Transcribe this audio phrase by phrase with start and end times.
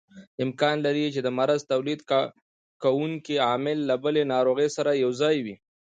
[0.43, 1.99] امکان لري چې د مرض تولید
[2.83, 5.55] کوونکی عامل له بلې ناروغۍ سره یوځای وي.